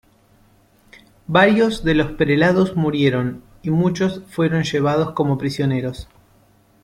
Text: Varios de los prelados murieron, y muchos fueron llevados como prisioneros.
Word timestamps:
Varios 1.27 1.83
de 1.83 1.93
los 1.93 2.13
prelados 2.13 2.75
murieron, 2.75 3.43
y 3.61 3.69
muchos 3.69 4.23
fueron 4.31 4.63
llevados 4.63 5.11
como 5.11 5.37
prisioneros. 5.37 6.07